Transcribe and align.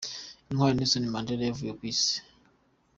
Intwari 0.49 0.73
Nelson 0.75 1.05
Mandela 1.13 1.43
yavuye 1.45 1.71
ku 1.79 1.83
Isi. 1.93 2.17